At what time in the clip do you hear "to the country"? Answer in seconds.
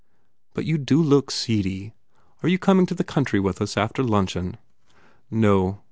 2.87-3.39